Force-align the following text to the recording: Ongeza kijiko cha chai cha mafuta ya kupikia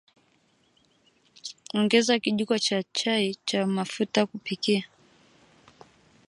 Ongeza 1.77 2.13
kijiko 2.23 2.55
cha 2.65 2.79
chai 2.93 3.35
cha 3.45 3.67
mafuta 3.67 4.19
ya 4.21 4.25
kupikia 4.27 4.83